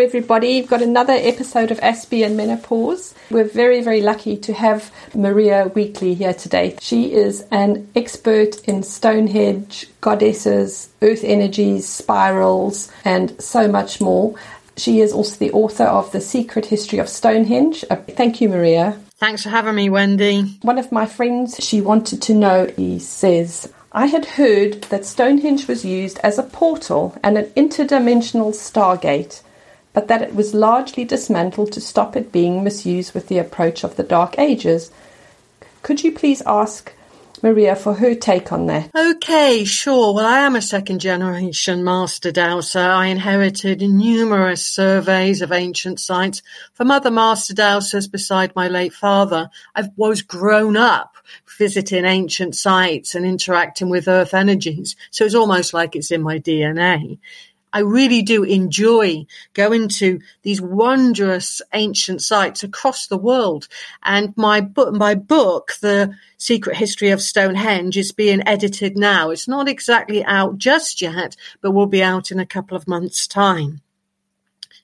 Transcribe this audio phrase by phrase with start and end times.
[0.00, 0.60] everybody.
[0.60, 3.14] We've got another episode of Aspie and Menopause.
[3.30, 6.76] We're very, very lucky to have Maria Wheatley here today.
[6.80, 14.34] She is an expert in Stonehenge, goddesses, earth energies, spirals, and so much more.
[14.76, 17.84] She is also the author of The Secret History of Stonehenge.
[17.90, 18.98] Uh, thank you, Maria.
[19.16, 20.58] Thanks for having me, Wendy.
[20.62, 25.68] One of my friends, she wanted to know, he says, I had heard that Stonehenge
[25.68, 29.42] was used as a portal and an interdimensional stargate
[30.00, 33.96] but that it was largely dismantled to stop it being misused with the approach of
[33.96, 34.90] the Dark Ages.
[35.82, 36.94] Could you please ask
[37.42, 38.90] Maria for her take on that?
[38.96, 40.14] Okay, sure.
[40.14, 42.78] Well, I am a second generation master dowser.
[42.78, 46.40] I inherited numerous surveys of ancient sites
[46.72, 49.50] from other master dowsers beside my late father.
[49.74, 51.14] I was grown up
[51.58, 54.96] visiting ancient sites and interacting with earth energies.
[55.10, 57.18] So it's almost like it's in my DNA.
[57.72, 63.68] I really do enjoy going to these wondrous ancient sites across the world.
[64.02, 69.30] And my book, my book, The Secret History of Stonehenge is being edited now.
[69.30, 73.26] It's not exactly out just yet, but will be out in a couple of months
[73.26, 73.80] time.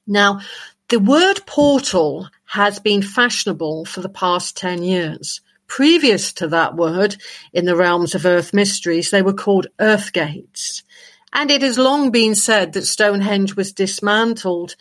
[0.06, 0.40] Now,
[0.88, 5.40] the word portal has been fashionable for the past 10 years.
[5.66, 7.16] Previous to that word,
[7.52, 10.84] in the realms of earth mysteries, they were called earth gates.
[11.32, 14.76] And it has long been said that Stonehenge was dismantled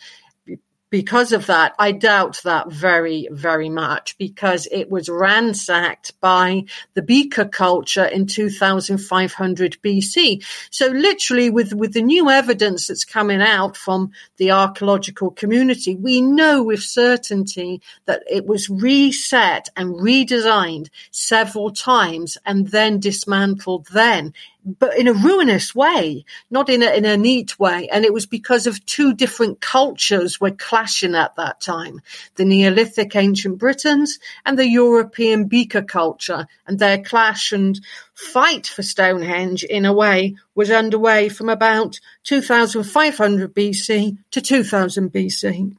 [0.90, 7.02] because of that, I doubt that very, very much because it was ransacked by the
[7.02, 10.44] Beaker culture in 2500 BC.
[10.70, 16.20] So literally with, with the new evidence that's coming out from the archaeological community, we
[16.20, 24.32] know with certainty that it was reset and redesigned several times and then dismantled then
[24.66, 27.88] but in a ruinous way, not in a, in a neat way.
[27.88, 32.00] And it was because of two different cultures were clashing at that time.
[32.34, 37.80] The Neolithic ancient Britons and the European Beaker culture and their clash and
[38.14, 45.76] fight for Stonehenge in a way was underway from about 2500 BC to 2000 BC.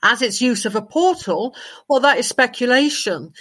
[0.00, 1.56] As its use of a portal,
[1.88, 3.32] well, that is speculation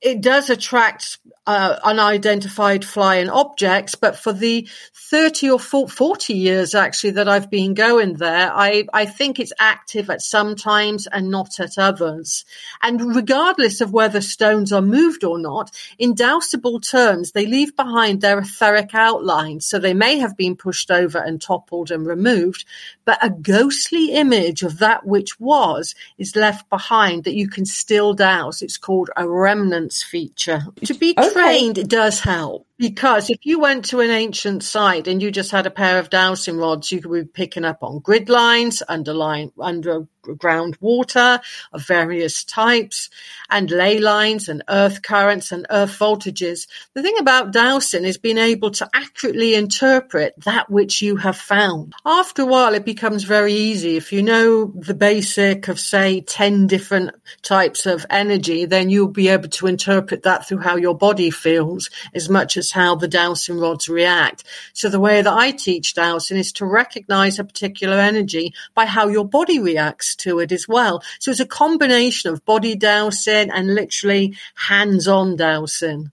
[0.00, 7.12] it does attract uh, unidentified flying objects, but for the 30 or 40 years actually
[7.12, 11.60] that I've been going there, I, I think it's active at some times and not
[11.60, 12.44] at others.
[12.82, 18.20] And regardless of whether stones are moved or not, in dowsable terms, they leave behind
[18.20, 19.66] their etheric outlines.
[19.66, 22.64] So they may have been pushed over and toppled and removed,
[23.04, 28.14] but a ghostly image of that which was is left behind that you can still
[28.14, 28.62] dowse.
[28.62, 30.66] It's called a remnants feature.
[30.84, 31.32] To be okay.
[31.32, 35.66] trained does help because if you went to an ancient site and you just had
[35.66, 40.06] a pair of dowsing rods, you could be picking up on grid lines, underlying, under
[40.34, 41.40] groundwater
[41.72, 43.10] of various types
[43.48, 46.66] and ley lines and earth currents and earth voltages.
[46.94, 51.94] The thing about dowsing is being able to accurately interpret that which you have found.
[52.04, 53.96] After a while, it becomes very easy.
[53.96, 59.28] If you know the basic of, say, 10 different types of energy, then you'll be
[59.28, 63.58] able to interpret that through how your body feels as much as how the dowsing
[63.58, 64.44] rods react.
[64.72, 69.08] So the way that I teach dowsing is to recognize a particular energy by how
[69.08, 71.02] your body reacts to it as well.
[71.18, 76.10] So it's a combination of body dowsing and literally hands-on dowsing.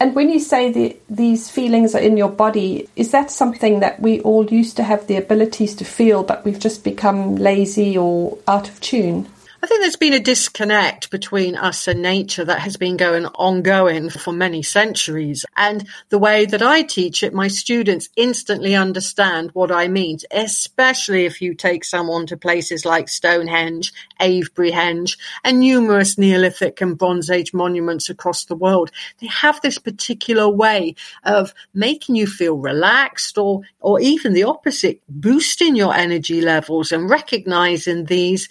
[0.00, 4.00] And when you say that these feelings are in your body, is that something that
[4.00, 8.38] we all used to have the abilities to feel, but we've just become lazy or
[8.46, 9.28] out of tune?
[9.60, 14.08] I think there's been a disconnect between us and nature that has been going ongoing
[14.08, 15.44] for many centuries.
[15.56, 21.26] And the way that I teach it, my students instantly understand what I mean, especially
[21.26, 27.28] if you take someone to places like Stonehenge, Avebury Henge, and numerous Neolithic and Bronze
[27.28, 28.92] Age monuments across the world.
[29.20, 30.94] They have this particular way
[31.24, 37.10] of making you feel relaxed or, or even the opposite, boosting your energy levels and
[37.10, 38.48] recognizing these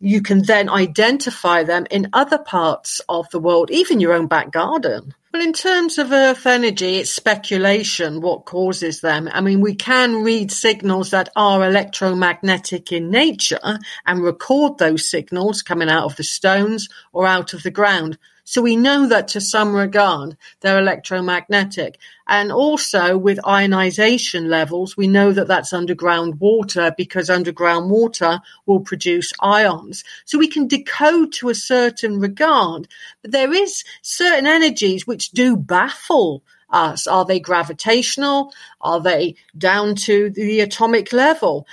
[0.00, 4.50] you can then identify them in other parts of the world, even your own back
[4.50, 5.14] garden.
[5.32, 9.28] Well, in terms of Earth energy, it's speculation what causes them.
[9.32, 15.62] I mean, we can read signals that are electromagnetic in nature and record those signals
[15.62, 18.18] coming out of the stones or out of the ground.
[18.50, 22.00] So we know that to some regard, they're electromagnetic.
[22.26, 28.80] And also with ionization levels, we know that that's underground water because underground water will
[28.80, 30.02] produce ions.
[30.24, 32.88] So we can decode to a certain regard,
[33.22, 37.06] but there is certain energies which do baffle us.
[37.06, 38.52] Are they gravitational?
[38.80, 41.66] Are they down to the atomic level?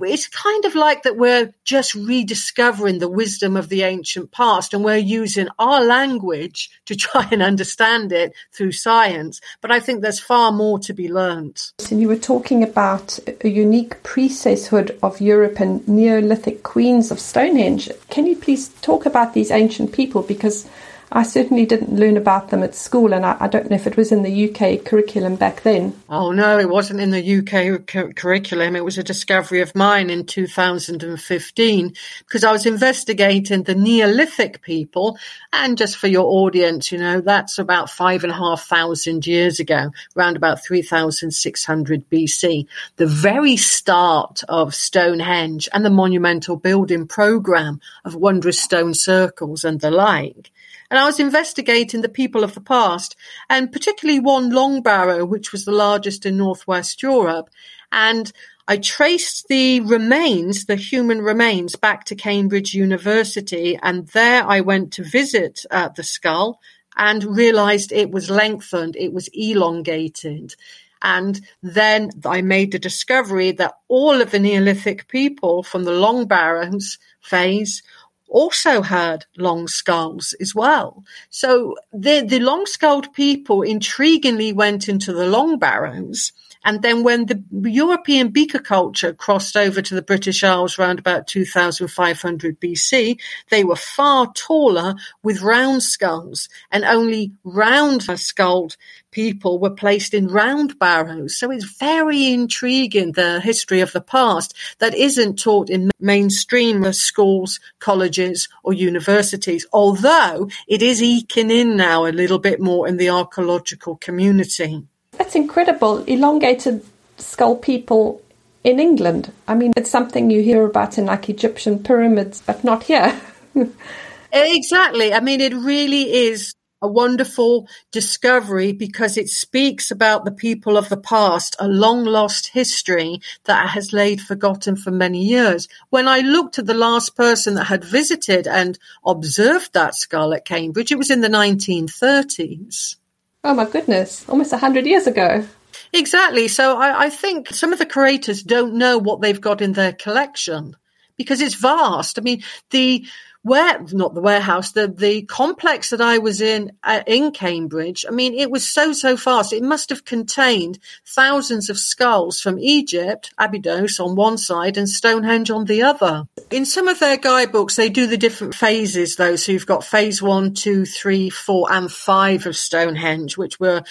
[0.00, 4.84] it's kind of like that we're just rediscovering the wisdom of the ancient past and
[4.84, 9.40] we're using our language to try and understand it through science.
[9.60, 11.60] But I think there's far more to be learned.
[11.90, 17.90] And you were talking about a unique priesthood of Europe and Neolithic queens of Stonehenge.
[18.08, 20.22] Can you please talk about these ancient people?
[20.22, 20.68] Because
[21.14, 23.98] I certainly didn't learn about them at school, and I, I, don't know if it
[23.98, 25.94] was in the UK curriculum back then.
[26.08, 28.74] Oh, no, it wasn't in the UK cu- curriculum.
[28.74, 35.18] It was a discovery of mine in 2015 because I was investigating the Neolithic people.
[35.52, 39.60] And just for your audience, you know, that's about five and a half thousand years
[39.60, 42.66] ago, around about 3600 BC,
[42.96, 49.78] the very start of Stonehenge and the monumental building program of wondrous stone circles and
[49.80, 50.50] the like
[50.92, 53.16] and I was investigating the people of the past,
[53.48, 57.48] and particularly one long barrow, which was the largest in Northwest Europe.
[57.90, 58.30] And
[58.68, 64.92] I traced the remains, the human remains, back to Cambridge University, and there I went
[64.92, 66.60] to visit uh, the skull
[66.94, 70.54] and realized it was lengthened, it was elongated.
[71.00, 76.26] And then I made the discovery that all of the Neolithic people from the long
[76.26, 77.82] barrows phase
[78.32, 81.04] also had long skulls as well.
[81.28, 86.32] So the, the long skulled people intriguingly went into the long barrows.
[86.64, 91.26] And then when the European beaker culture crossed over to the British Isles around about
[91.26, 93.18] 2500 BC,
[93.50, 98.76] they were far taller with round skulls and only round skulled
[99.12, 101.36] people were placed in round barrows.
[101.36, 107.60] So it's very intriguing, the history of the past that isn't taught in mainstream schools,
[107.78, 113.10] colleges or universities, although it is eking in now a little bit more in the
[113.10, 114.82] archaeological community.
[115.12, 115.98] That's incredible.
[116.04, 116.84] Elongated
[117.18, 118.20] skull people
[118.64, 119.32] in England.
[119.46, 123.20] I mean, it's something you hear about in like Egyptian pyramids, but not here.
[124.32, 125.12] exactly.
[125.12, 130.88] I mean, it really is a wonderful discovery because it speaks about the people of
[130.88, 135.68] the past, a long lost history that has laid forgotten for many years.
[135.90, 140.44] When I looked at the last person that had visited and observed that skull at
[140.44, 142.96] Cambridge, it was in the 1930s.
[143.44, 145.46] Oh my goodness, almost a hundred years ago.
[145.92, 146.48] Exactly.
[146.48, 149.92] So I, I think some of the curators don't know what they've got in their
[149.92, 150.76] collection
[151.16, 152.18] because it's vast.
[152.18, 153.04] I mean, the
[153.42, 158.04] where not the warehouse, the the complex that I was in uh, in Cambridge.
[158.06, 159.52] I mean, it was so so fast.
[159.52, 165.50] It must have contained thousands of skulls from Egypt, Abydos on one side, and Stonehenge
[165.50, 166.24] on the other.
[166.50, 169.36] In some of their guidebooks, they do the different phases though.
[169.36, 173.82] So you've got phase one, two, three, four, and five of Stonehenge, which were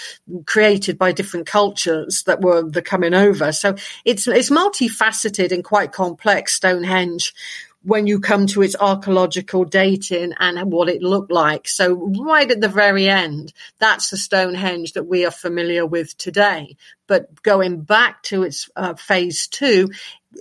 [0.45, 3.51] created by different cultures that were the coming over.
[3.51, 3.75] So
[4.05, 6.53] it's it's multifaceted and quite complex.
[6.53, 7.33] Stonehenge
[7.83, 11.67] when you come to its archaeological dating and what it looked like.
[11.67, 16.77] So right at the very end, that's the Stonehenge that we are familiar with today.
[17.07, 19.89] But going back to its uh, phase two,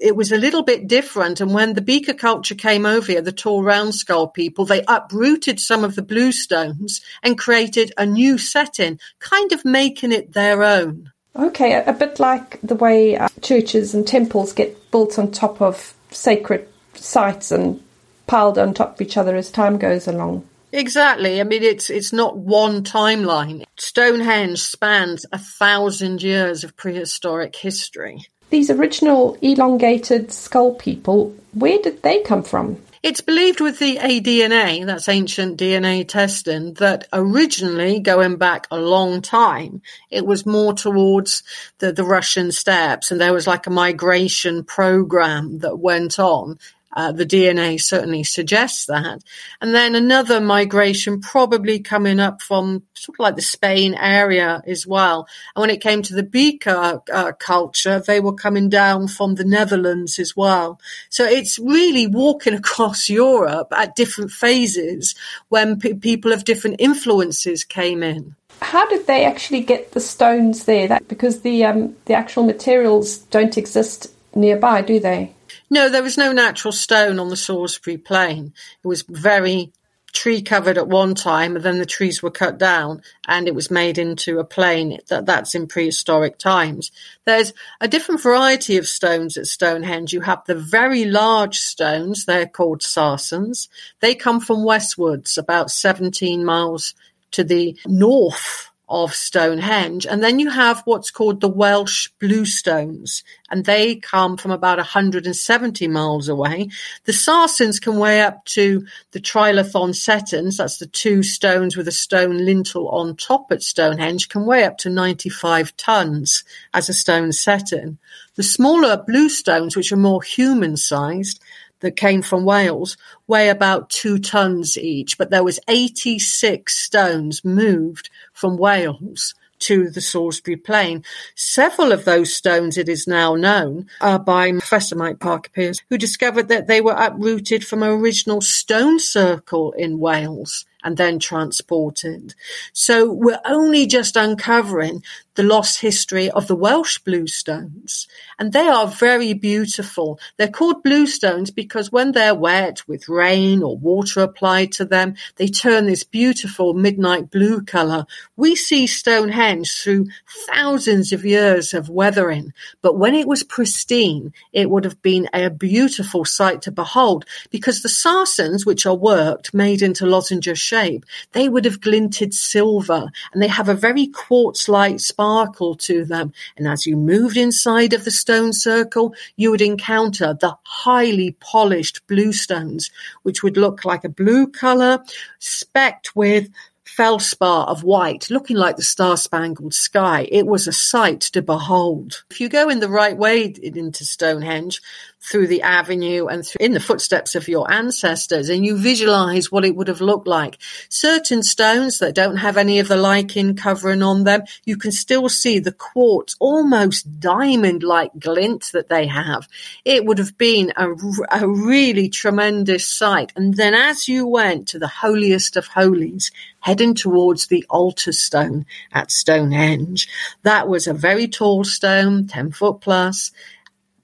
[0.01, 1.41] it was a little bit different.
[1.41, 5.59] And when the beaker culture came over here, the tall round skull people, they uprooted
[5.59, 11.11] some of the bluestones and created a new setting, kind of making it their own.
[11.35, 15.95] Okay, a, bit like the way uh, churches and temples get built on top of
[16.11, 17.83] sacred sites and
[18.27, 20.47] piled on top of each other as time goes along.
[20.73, 21.41] Exactly.
[21.41, 23.65] I mean, it's it's not one timeline.
[23.77, 28.25] Stonehenge spans a thousand years of prehistoric history.
[28.51, 32.81] These original elongated skull people, where did they come from?
[33.03, 39.23] It's believed with the aDNA, that's ancient DNA testing, that originally, going back a long
[39.23, 39.81] time,
[40.11, 41.43] it was more towards
[41.79, 46.59] the, the Russian steppes and there was like a migration program that went on
[46.93, 49.23] uh, the DNA certainly suggests that.
[49.61, 54.87] And then another migration probably coming up from sort of like the Spain area as
[54.87, 55.29] well.
[55.55, 59.45] And when it came to the beaker uh, culture, they were coming down from the
[59.45, 60.81] Netherlands as well.
[61.09, 65.15] So it's really walking across Europe at different phases
[65.49, 68.35] when p- people of different influences came in.
[68.63, 70.89] How did they actually get the stones there?
[70.89, 75.33] That because the um, the actual materials don't exist nearby, do they?
[75.71, 78.53] No, there was no natural stone on the Salisbury Plain.
[78.83, 79.73] It was very
[80.13, 83.71] tree covered at one time, and then the trees were cut down, and it was
[83.71, 84.99] made into a plain.
[85.09, 86.91] That that's in prehistoric times.
[87.25, 90.13] There's a different variety of stones at Stonehenge.
[90.13, 93.69] You have the very large stones; they're called sarsens.
[94.01, 96.95] They come from westwards, about 17 miles
[97.31, 100.05] to the north of Stonehenge.
[100.05, 105.87] And then you have what's called the Welsh Bluestones, and they come from about 170
[105.87, 106.69] miles away.
[107.05, 111.93] The Sarsens can weigh up to the Trilithon Setons, that's the two stones with a
[111.93, 116.43] stone lintel on top at Stonehenge, can weigh up to 95 tons
[116.75, 117.99] as a stone seton.
[118.35, 121.41] The smaller bluestones, which are more human sized,
[121.81, 128.11] that came from Wales weigh about two tons each, but there was 86 stones moved
[128.41, 131.05] from Wales to the Salisbury Plain.
[131.37, 135.99] Several of those stones, it is now known, are by Professor Mike Parker Pearson, who
[135.99, 142.35] discovered that they were uprooted from an original stone circle in Wales and then transported.
[142.73, 145.03] So we're only just uncovering
[145.37, 148.07] the lost history of the Welsh bluestones.
[148.39, 150.19] And they are very beautiful.
[150.37, 155.47] They're called bluestones because when they're wet with rain or water applied to them, they
[155.47, 158.07] turn this beautiful midnight blue colour.
[158.37, 160.09] We see Stonehenge through
[160.53, 165.49] thousands of years of weathering, but when it was pristine, it would have been a
[165.49, 171.49] beautiful sight to behold because the Sarsens, which are worked, made into lozenge shape, they
[171.49, 176.33] would have glinted silver and they have a very quartz-like sparkle to them.
[176.57, 182.07] And as you moved inside of the stone circle, you would encounter the highly polished
[182.07, 182.91] blue stones,
[183.25, 185.03] which would look like a blue color
[185.39, 186.49] specked with
[186.85, 190.29] felspar of white, looking like the star-spangled sky.
[190.31, 192.25] It was a sight to behold.
[192.31, 194.83] If you go in the right way into Stonehenge,
[195.23, 199.65] through the avenue and through, in the footsteps of your ancestors and you visualize what
[199.65, 200.59] it would have looked like.
[200.89, 205.29] Certain stones that don't have any of the lichen covering on them, you can still
[205.29, 209.47] see the quartz, almost diamond like glint that they have.
[209.85, 210.91] It would have been a,
[211.31, 213.33] a really tremendous sight.
[213.37, 218.65] And then as you went to the holiest of holies, heading towards the altar stone
[218.93, 220.09] at Stonehenge,
[220.43, 223.33] that was a very tall stone, 10 foot plus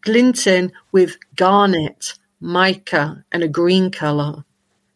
[0.07, 4.45] glinting with garnet, mica, and a green colour.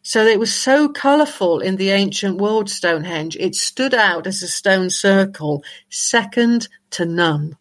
[0.03, 4.47] So it was so colourful in the ancient world, Stonehenge, it stood out as a
[4.47, 7.57] stone circle, second to none.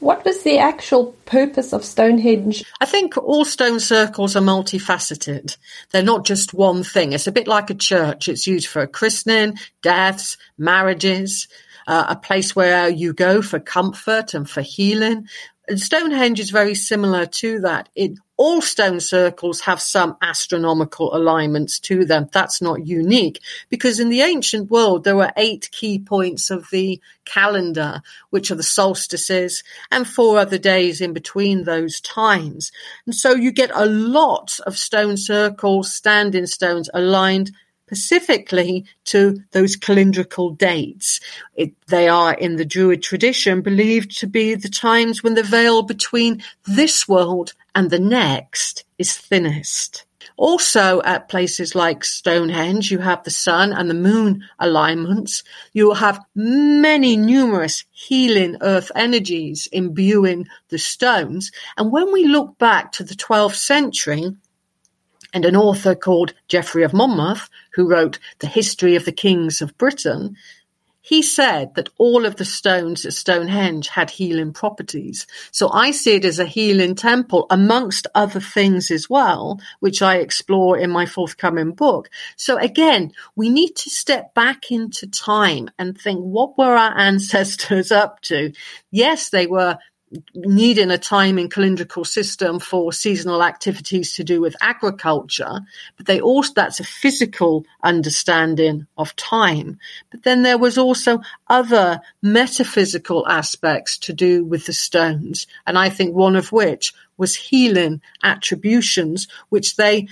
[0.00, 2.62] What was the actual purpose of Stonehenge?
[2.80, 5.56] I think all stone circles are multifaceted.
[5.92, 7.12] They're not just one thing.
[7.12, 8.28] It's a bit like a church.
[8.28, 11.48] It's used for christening, deaths, marriages,
[11.86, 15.28] uh, a place where you go for comfort and for healing.
[15.68, 17.88] And Stonehenge is very similar to that.
[17.94, 22.28] It, all stone circles have some astronomical alignments to them.
[22.32, 27.00] That's not unique because in the ancient world, there were eight key points of the
[27.24, 32.72] calendar, which are the solstices and four other days in between those times.
[33.06, 37.52] And so you get a lot of stone circles, standing stones aligned
[37.92, 41.20] specifically to those calendrical dates.
[41.54, 45.82] It, they are in the Druid tradition believed to be the times when the veil
[45.82, 50.06] between this world and the next is thinnest.
[50.38, 55.44] Also, at places like Stonehenge, you have the sun and the moon alignments.
[55.74, 61.52] You will have many numerous healing earth energies imbuing the stones.
[61.76, 64.34] And when we look back to the 12th century,
[65.32, 69.76] and an author called Geoffrey of Monmouth, who wrote The History of the Kings of
[69.78, 70.36] Britain,
[71.04, 75.26] he said that all of the stones at Stonehenge had healing properties.
[75.50, 80.18] So I see it as a healing temple amongst other things as well, which I
[80.18, 82.08] explore in my forthcoming book.
[82.36, 87.90] So again, we need to step back into time and think, what were our ancestors
[87.90, 88.52] up to?
[88.92, 89.78] Yes, they were
[90.34, 95.60] needing a timing calendrical system for seasonal activities to do with agriculture,
[95.96, 99.78] but they also, that's a physical understanding of time.
[100.10, 105.46] But then there was also other metaphysical aspects to do with the stones.
[105.66, 110.08] And I think one of which was healing attributions, which they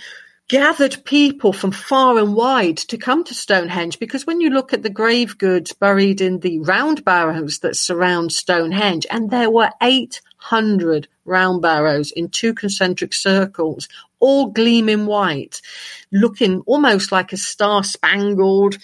[0.50, 4.82] gathered people from far and wide to come to Stonehenge because when you look at
[4.82, 11.06] the grave goods buried in the round barrows that surround Stonehenge, and there were 800
[11.24, 13.86] round barrows in two concentric circles,
[14.18, 15.62] all gleaming white,
[16.10, 18.76] looking almost like a star spangled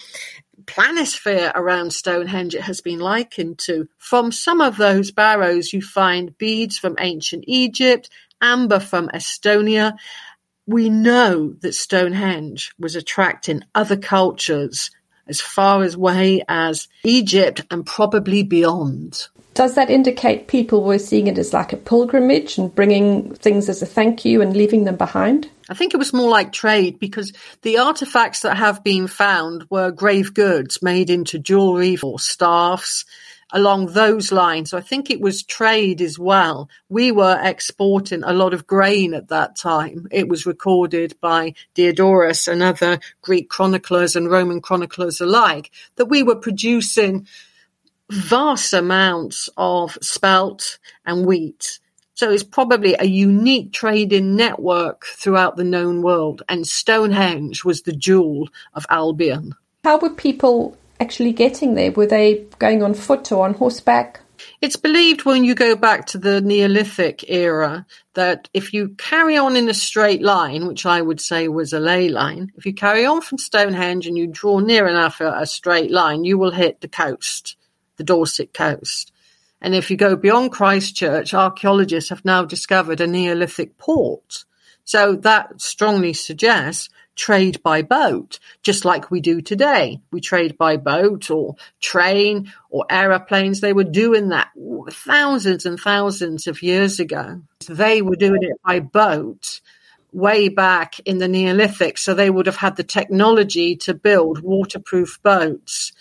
[0.66, 3.88] planisphere around Stonehenge it has been likened to.
[3.99, 8.08] From some of those barrows, you find beads from ancient Egypt,
[8.40, 9.96] amber from Estonia,
[10.66, 14.90] we know that Stonehenge was attracting other cultures
[15.28, 19.28] as far away as Egypt and probably beyond.
[19.54, 23.80] Does that indicate people were seeing it as like a pilgrimage and bringing things as
[23.80, 25.49] a thank you and leaving them behind?
[25.70, 27.32] I think it was more like trade because
[27.62, 33.06] the artifacts that have been found were grave goods made into jewelry or staffs
[33.57, 34.71] along those lines.
[34.71, 36.69] So I think it was trade as well.
[36.91, 40.07] We were exporting a lot of grain at that time.
[40.13, 46.23] It was recorded by Diodorus and other Greek chroniclers and Roman chroniclers alike that we
[46.23, 47.27] were producing
[48.11, 51.81] vast amounts of spelt and wheat
[52.15, 57.93] so it's probably a unique trading network throughout the known world, and Stonehenge was the
[57.93, 59.55] jewel of Albion.
[59.85, 61.93] How would people actually getting there?
[61.93, 64.21] Were they going on foot or on horseback?
[64.61, 69.57] It's believed when you go back to the Neolithic era that if you carry on
[69.57, 73.05] in a straight line, which I would say was a ley line, if you carry
[73.05, 76.81] on from Stonehenge and you draw near enough a, a straight line, you will hit
[76.81, 77.57] the coast,
[77.97, 79.12] the Dorset coast.
[79.61, 84.45] And if you go beyond Christchurch, archaeologists have now discovered a Neolithic port.
[84.85, 90.00] So that strongly suggests trade by boat, just like we do today.
[90.12, 93.61] We trade by boat or train or aeroplanes.
[93.61, 94.50] They were doing that
[94.90, 97.40] thousands and thousands of years ago.
[97.68, 99.61] They were doing it by boat
[100.12, 101.99] way back in the Neolithic.
[101.99, 105.92] So they would have had the technology to build waterproof boats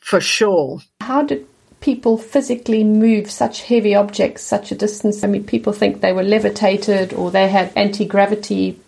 [0.00, 0.80] for sure.
[1.00, 1.46] How did
[1.80, 5.22] people physically move such heavy objects such a distance?
[5.22, 8.80] I mean, people think they were levitated or they had anti gravity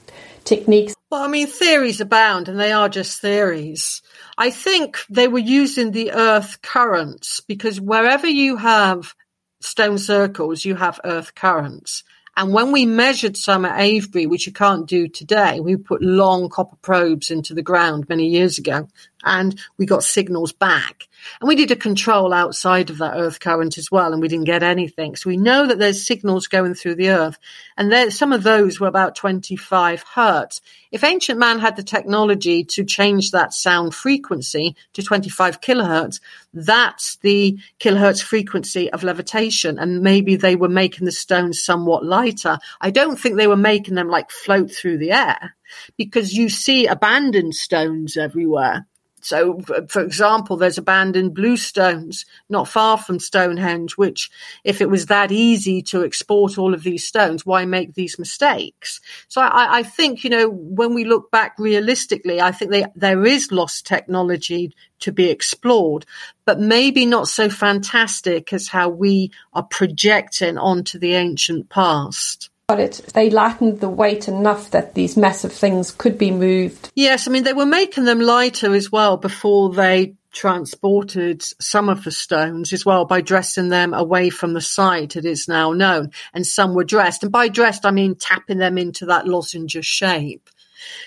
[0.44, 0.94] techniques.
[1.10, 4.02] Well, I mean, theories abound, and they are just theories.
[4.36, 9.14] I think they were using the earth currents because wherever you have
[9.60, 12.04] stone circles, you have earth currents.
[12.36, 16.48] And when we measured some at Avebury, which you can't do today, we put long
[16.48, 18.88] copper probes into the ground many years ago
[19.24, 21.08] and we got signals back.
[21.40, 24.46] And we did a control outside of that earth current as well and we didn't
[24.46, 25.16] get anything.
[25.16, 27.38] So we know that there's signals going through the earth
[27.76, 30.60] and there, some of those were about 25 hertz.
[30.90, 36.20] If ancient man had the technology to change that sound frequency to 25 kilohertz,
[36.54, 39.78] that's the kilohertz frequency of levitation.
[39.78, 42.58] And maybe they were making the stones somewhat lighter.
[42.80, 45.56] I don't think they were making them like float through the air
[45.96, 48.86] because you see abandoned stones everywhere.
[49.28, 54.30] So, for example, there's abandoned bluestones not far from Stonehenge, which,
[54.64, 59.02] if it was that easy to export all of these stones, why make these mistakes?
[59.28, 63.26] So I, I think, you know, when we look back realistically, I think they, there
[63.26, 66.06] is lost technology to be explored,
[66.46, 73.00] but maybe not so fantastic as how we are projecting onto the ancient past it.
[73.14, 76.92] They lightened the weight enough that these massive things could be moved.
[76.94, 82.04] Yes, I mean, they were making them lighter as well before they transported some of
[82.04, 86.10] the stones as well by dressing them away from the site, it is now known.
[86.34, 87.22] And some were dressed.
[87.22, 90.50] And by dressed, I mean tapping them into that lozenge shape.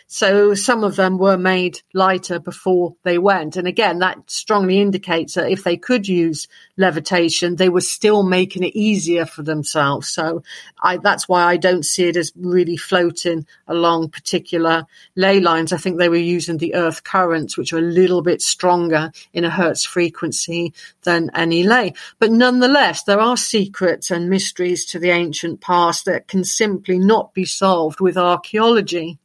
[0.08, 3.56] So some of them were made lighter before they went.
[3.56, 8.64] And again, that strongly indicates that if they could use levitation, they were still making
[8.64, 10.10] it easier for themselves.
[10.10, 10.44] So
[10.82, 15.74] I, that's why I don't see it as really floating along particular ley lines.
[15.74, 19.46] I think they were using the earth currents, which are a little bit stronger in
[19.46, 21.94] a hertz frequency than any ley.
[22.20, 27.34] But nonetheless, there are secrets and mysteries to the ancient past that can simply not
[27.34, 29.18] be solved with archaeology.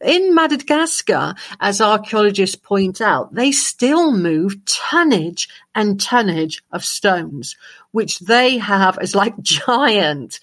[0.00, 7.56] In Madagascar, as archaeologists point out, they still move tonnage and tonnage of stones,
[7.92, 10.40] which they have as like giant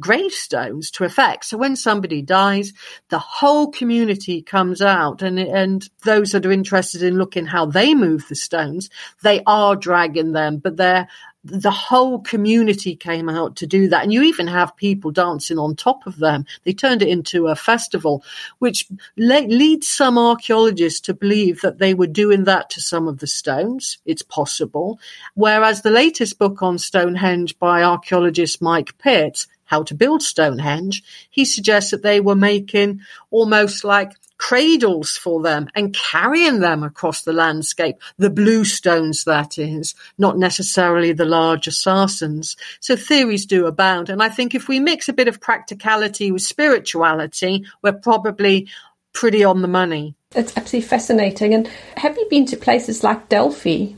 [0.00, 1.44] gravestones to effect.
[1.44, 2.72] So when somebody dies,
[3.10, 7.94] the whole community comes out and, and those that are interested in looking how they
[7.94, 8.90] move the stones,
[9.22, 11.08] they are dragging them, but they're
[11.44, 14.02] the whole community came out to do that.
[14.02, 16.46] And you even have people dancing on top of them.
[16.64, 18.24] They turned it into a festival,
[18.58, 23.18] which le- leads some archaeologists to believe that they were doing that to some of
[23.18, 23.98] the stones.
[24.06, 24.98] It's possible.
[25.34, 31.44] Whereas the latest book on Stonehenge by archaeologist Mike Pitt, How to Build Stonehenge, he
[31.44, 37.32] suggests that they were making almost like cradles for them and carrying them across the
[37.32, 42.56] landscape, the blue stones, that is, not necessarily the larger sarsens.
[42.80, 44.10] So theories do abound.
[44.10, 48.68] And I think if we mix a bit of practicality with spirituality, we're probably
[49.12, 50.14] pretty on the money.
[50.34, 51.54] It's absolutely fascinating.
[51.54, 53.92] And have you been to places like Delphi?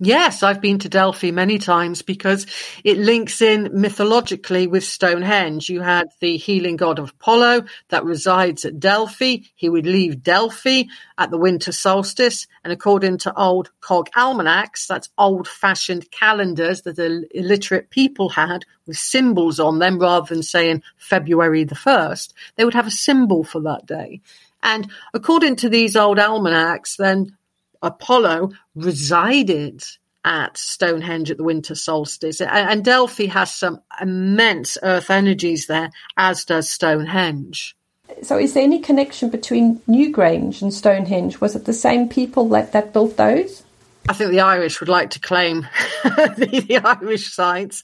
[0.00, 2.46] Yes, I've been to Delphi many times because
[2.84, 5.68] it links in mythologically with Stonehenge.
[5.68, 9.38] You had the healing god of Apollo that resides at Delphi.
[9.56, 10.84] He would leave Delphi
[11.18, 12.46] at the winter solstice.
[12.62, 18.64] And according to old clog almanacs, that's old fashioned calendars that the illiterate people had
[18.86, 23.42] with symbols on them rather than saying February the 1st, they would have a symbol
[23.42, 24.20] for that day.
[24.62, 27.36] And according to these old almanacs, then
[27.82, 29.84] Apollo resided
[30.24, 32.40] at Stonehenge at the winter solstice.
[32.40, 37.76] And Delphi has some immense earth energies there, as does Stonehenge.
[38.22, 41.40] So, is there any connection between Newgrange and Stonehenge?
[41.40, 43.62] Was it the same people that, that built those?
[44.08, 45.68] I think the Irish would like to claim
[46.04, 47.82] the, the, Irish sites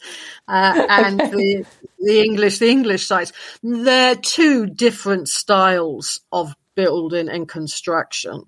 [0.48, 1.30] uh, and okay.
[1.30, 1.66] the,
[1.98, 3.32] the English the English sites.
[3.62, 8.44] They're two different styles of building and construction.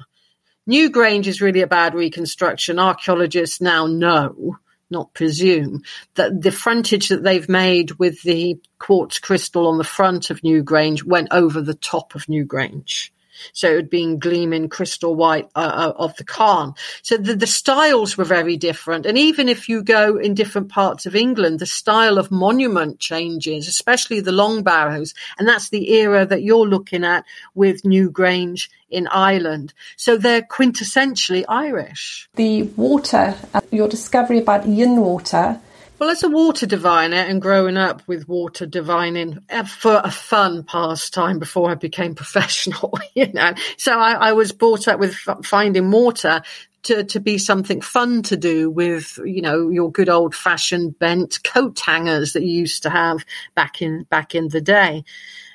[0.69, 2.79] Newgrange is really a bad reconstruction.
[2.79, 4.59] Archaeologists now know,
[4.91, 5.83] not presume,
[6.15, 11.05] that the frontage that they've made with the quartz crystal on the front of Newgrange
[11.05, 13.11] went over the top of Newgrange.
[13.53, 16.75] So it had been gleaming crystal white uh, uh, of the Cairn.
[17.03, 19.07] So the, the styles were very different.
[19.07, 23.69] And even if you go in different parts of England, the style of monument changes,
[23.69, 25.15] especially the long barrows.
[25.39, 29.75] And that's the era that you're looking at with Newgrange in Ireland.
[29.97, 32.29] So they're quintessentially Irish.
[32.35, 35.61] The water, uh, your discovery about yin water,
[35.99, 40.63] well, as a water diviner and growing up with water divining uh, for a fun
[40.63, 45.91] pastime before I became professional, you know, so I, I was brought up with finding
[45.91, 46.43] water
[46.85, 51.43] to, to be something fun to do with, you know, your good old fashioned bent
[51.43, 55.05] coat hangers that you used to have back in, back in the day.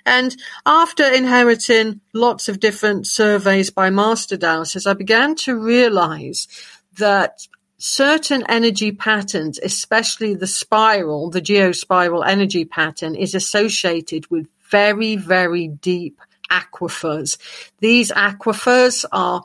[0.06, 6.47] And after inheriting lots of different surveys by master dowsers, I began to realize
[6.97, 7.47] that
[7.82, 15.67] certain energy patterns, especially the spiral, the geospiral energy pattern is associated with very, very
[15.67, 16.20] deep
[16.52, 17.38] aquifers.
[17.80, 19.44] These aquifers are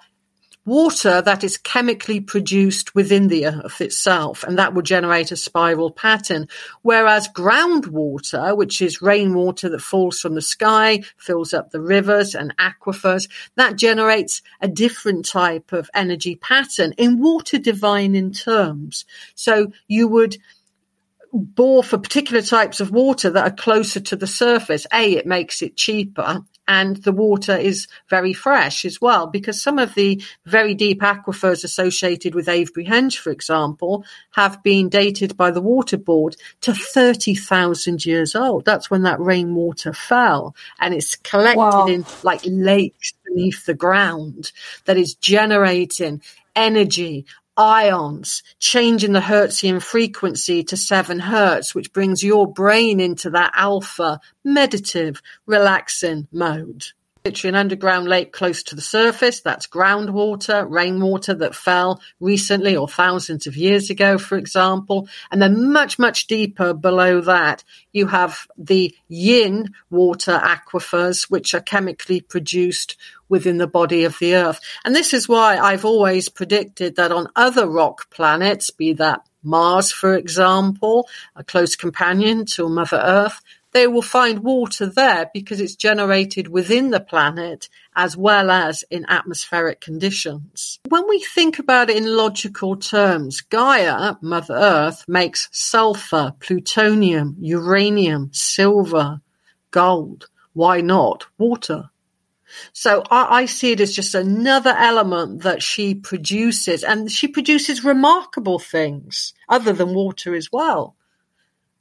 [0.67, 5.91] water that is chemically produced within the earth itself, and that will generate a spiral
[5.91, 6.49] pattern.
[6.83, 12.55] Whereas groundwater, which is rainwater that falls from the sky, fills up the rivers and
[12.59, 19.05] aquifers, that generates a different type of energy pattern in water divining terms.
[19.35, 20.37] So you would
[21.33, 24.87] bore for particular types of water that are closer to the surface.
[24.93, 29.79] A, it makes it cheaper and the water is very fresh as well because some
[29.79, 35.51] of the very deep aquifers associated with Avebury Henge, for example, have been dated by
[35.51, 38.65] the Water Board to 30,000 years old.
[38.65, 41.87] That's when that rainwater fell and it's collected wow.
[41.87, 44.53] in like lakes beneath the ground
[44.85, 46.23] that is generating
[46.55, 47.27] energy
[47.57, 54.21] ions, changing the Hertzian frequency to seven Hertz, which brings your brain into that alpha,
[54.45, 56.85] meditative, relaxing mode
[57.27, 59.41] literally an underground lake close to the surface.
[59.41, 65.09] That's groundwater, rainwater that fell recently or thousands of years ago, for example.
[65.33, 71.61] And then much, much deeper below that, you have the yin water aquifers, which are
[71.61, 72.97] chemically produced
[73.29, 74.61] within the body of the earth.
[74.85, 79.91] And this is why I've always predicted that on other rock planets, be that Mars,
[79.91, 83.41] for example, a close companion to Mother Earth,
[83.77, 89.05] they will find water there because it's generated within the planet as well as in
[89.07, 90.79] atmospheric conditions.
[90.89, 98.31] When we think about it in logical terms, Gaia, Mother Earth, makes sulfur, plutonium, uranium,
[98.33, 99.21] silver,
[99.73, 100.31] gold.
[100.55, 101.91] Why not water?
[102.73, 107.85] So I, I, see it as just another element that she produces, and she produces
[107.85, 110.97] remarkable things other than water as well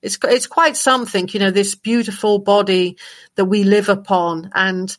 [0.06, 2.96] it's it's quite something, you know, this beautiful body
[3.36, 4.96] that we live upon and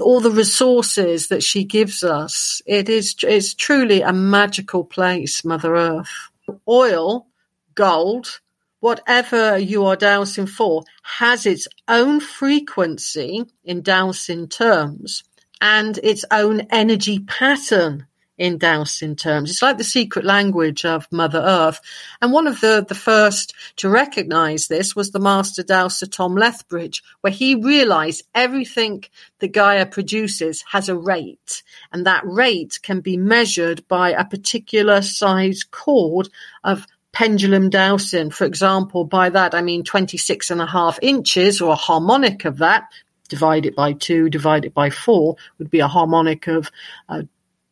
[0.00, 2.62] all the resources that she gives us.
[2.64, 6.30] It is it's truly a magical place, Mother Earth.
[6.66, 7.26] Oil,
[7.74, 8.40] gold,
[8.80, 15.24] whatever you are dowsing for, has its own frequency in dowsing terms
[15.60, 18.06] and its own energy pattern
[18.38, 19.50] in dowsing terms.
[19.50, 21.80] It's like the secret language of Mother Earth.
[22.20, 27.02] And one of the, the first to recognize this was the master dowser Tom Lethbridge,
[27.20, 29.04] where he realized everything
[29.38, 31.62] that Gaia produces has a rate.
[31.92, 36.28] And that rate can be measured by a particular size cord
[36.62, 38.30] of pendulum dowsing.
[38.30, 42.58] For example, by that I mean 26 and a half inches or a harmonic of
[42.58, 42.84] that
[43.28, 46.70] divide it by two, divide it by four would be a harmonic of
[47.08, 47.22] uh,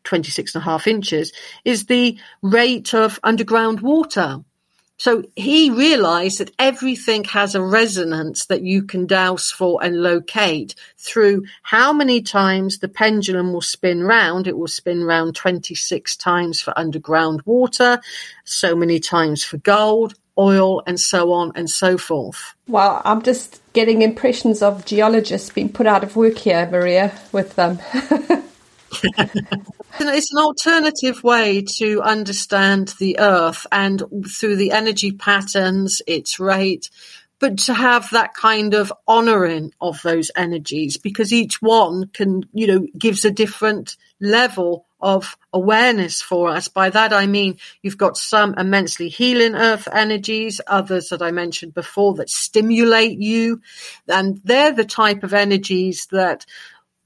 [0.05, 1.33] 26 and a half inches,
[1.65, 4.45] is the rate of underground water.
[4.97, 10.77] So he realized that everything has a resonance that you can dowse for and locate
[10.97, 14.47] through how many times the pendulum will spin round.
[14.47, 18.01] It will spin round 26 times for underground water,
[18.45, 22.55] so many times for gold, oil, and so on and so forth.
[22.69, 27.57] Well, I'm just getting impressions of geologists being put out of work here, Maria, with
[27.57, 27.81] them.
[30.01, 36.91] it's an alternative way to understand the earth and through the energy patterns, its rate,
[37.39, 42.67] but to have that kind of honoring of those energies because each one can, you
[42.67, 46.69] know, gives a different level of awareness for us.
[46.69, 51.75] By that I mean you've got some immensely healing earth energies, others that I mentioned
[51.75, 53.61] before that stimulate you.
[54.09, 56.47] And they're the type of energies that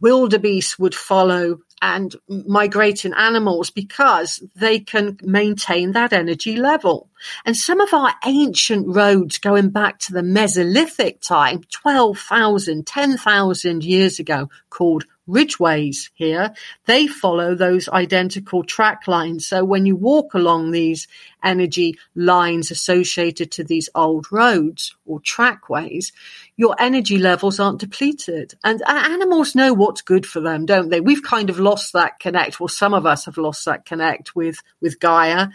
[0.01, 7.09] wildebeest would follow and migrating animals because they can maintain that energy level.
[7.45, 14.19] And some of our ancient roads going back to the Mesolithic time, 12,000, 10,000 years
[14.19, 16.53] ago, called ridgeways here,
[16.87, 19.47] they follow those identical track lines.
[19.47, 21.07] So when you walk along these
[21.45, 26.13] energy lines associated to these old roads or trackways,
[26.57, 28.55] your energy levels aren't depleted.
[28.65, 31.01] And animals know what's good for them, don't they?
[31.01, 32.59] We've kind of lost that connect.
[32.59, 35.49] Well, some of us have lost that connect with, with Gaia.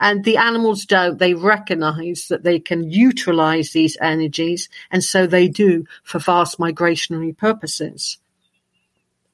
[0.00, 1.18] And the animals don't.
[1.18, 4.68] They recognize that they can utilize these energies.
[4.92, 8.18] And so they do for vast migrationary purposes.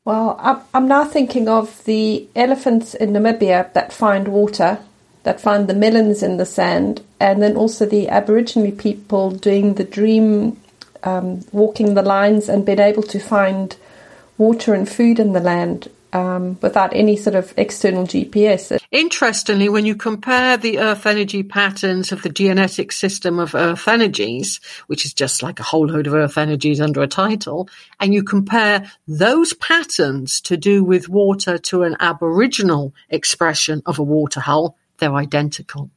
[0.05, 0.39] Well,
[0.75, 4.79] I'm now thinking of the elephants in Namibia that find water,
[5.23, 9.85] that find the melons in the sand, and then also the Aboriginal people doing the
[9.85, 10.61] dream,
[11.05, 13.77] um, walking the lines and being able to find
[14.37, 18.79] water and food in the land um, without any sort of external GPS.
[18.91, 24.61] Interestingly, when you compare the Earth energy patterns of the geodetic system of Earth energies,
[24.87, 27.69] which is just like a whole load of Earth energies under a title,
[28.01, 34.03] and you compare those patterns to do with water to an Aboriginal expression of a
[34.03, 35.91] water hull, they're identical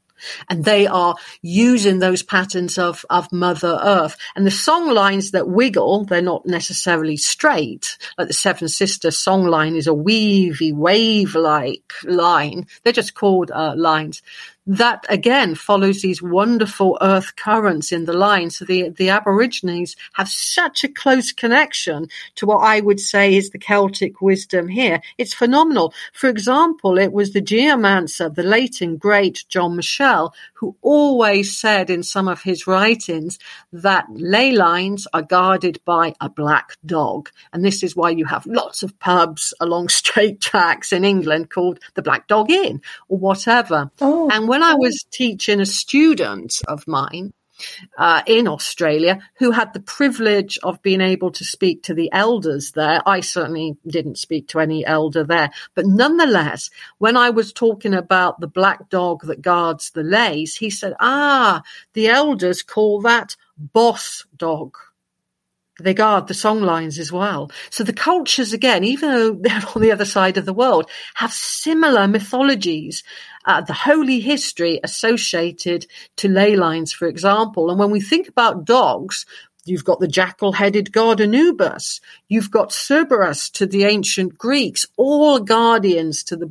[0.49, 4.15] and they are using those patterns of, of Mother Earth.
[4.36, 7.97] And the song lines that wiggle, they're not necessarily straight.
[8.17, 12.67] Like the Seven Sisters song line is a weavy, wave-like line.
[12.84, 14.21] They're just called uh, lines
[14.67, 18.49] that again follows these wonderful earth currents in the line.
[18.49, 23.49] So the, the Aborigines have such a close connection to what I would say is
[23.49, 25.01] the Celtic wisdom here.
[25.17, 25.93] It's phenomenal.
[26.13, 31.89] For example, it was the geomancer, the late and great John Michell, who always said
[31.89, 33.39] in some of his writings
[33.71, 37.30] that ley lines are guarded by a black dog.
[37.53, 41.80] And this is why you have lots of pubs along straight tracks in England called
[41.93, 43.89] the Black Dog Inn or whatever.
[44.01, 44.30] Oh.
[44.30, 47.32] And when when I was teaching a student of mine
[47.96, 52.72] uh, in Australia who had the privilege of being able to speak to the elders
[52.72, 53.04] there.
[53.06, 58.39] I certainly didn't speak to any elder there, but nonetheless, when I was talking about
[58.39, 61.62] the black dog that guards the leys, he said, ah,
[61.93, 64.76] the elders call that boss dog
[65.80, 67.52] they guard the song lines as well.
[67.70, 71.32] So the cultures, again, even though they're on the other side of the world, have
[71.32, 73.04] similar mythologies,
[73.48, 77.72] uh, the holy history associated to ley lines, for example.
[77.72, 79.26] And when we think about dogs,
[79.70, 82.00] You've got the jackal headed god Anubis.
[82.30, 86.50] You've got Cerberus to the ancient Greeks, all guardians to the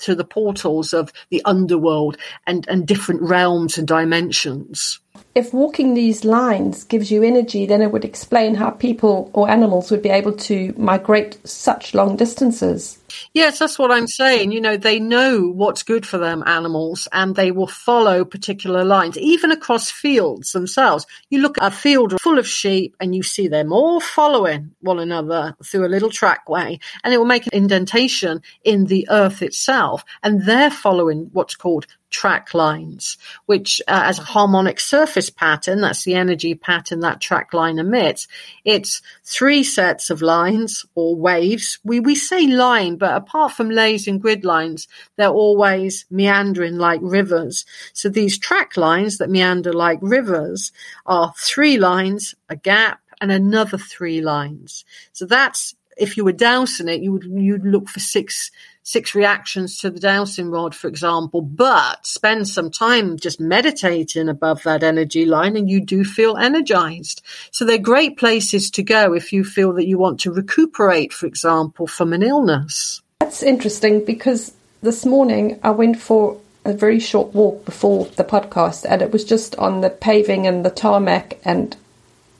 [0.00, 5.00] to the portals of the underworld and, and different realms and dimensions
[5.34, 9.90] if walking these lines gives you energy, then it would explain how people or animals
[9.90, 12.98] would be able to migrate such long distances.
[13.32, 14.52] Yes, that's what I'm saying.
[14.52, 19.16] You know, they know what's good for them, animals, and they will follow particular lines,
[19.18, 21.06] even across fields themselves.
[21.30, 24.98] You look at a field full of sheep and you see them all following one
[24.98, 30.04] another through a little trackway, and it will make an indentation in the earth itself,
[30.22, 36.04] and they're following what's called track lines, which uh, as a harmonic surface pattern, that's
[36.04, 38.28] the energy pattern that track line emits.
[38.64, 41.78] It's three sets of lines or waves.
[41.84, 47.00] We, we say line, but apart from leys and grid lines, they're always meandering like
[47.02, 47.64] rivers.
[47.92, 50.72] So these track lines that meander like rivers
[51.06, 54.84] are three lines, a gap, and another three lines.
[55.12, 58.50] So that's if you were dowsing it, you would you'd look for six
[58.88, 64.62] six reactions to the dowsing rod, for example, but spend some time just meditating above
[64.62, 67.20] that energy line and you do feel energized.
[67.50, 71.26] So they're great places to go if you feel that you want to recuperate, for
[71.26, 73.02] example, from an illness.
[73.20, 78.86] That's interesting because this morning I went for a very short walk before the podcast,
[78.88, 81.76] and it was just on the paving and the tarmac, and